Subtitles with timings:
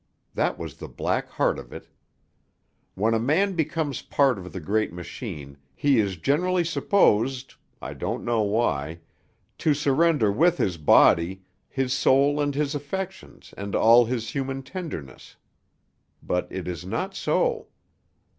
[0.33, 1.87] That was the black heart of it.
[2.95, 8.17] When a man becomes part of the great machine, he is generally supposed I know
[8.17, 9.01] not why
[9.59, 15.35] to surrender with his body his soul and his affections and all his human tendernesses.
[16.23, 17.67] But it is not so.